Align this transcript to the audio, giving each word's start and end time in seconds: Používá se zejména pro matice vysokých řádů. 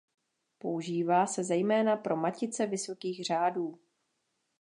Používá 0.57 1.27
se 1.27 1.43
zejména 1.43 1.95
pro 1.97 2.15
matice 2.15 2.65
vysokých 2.65 3.25
řádů. 3.25 3.79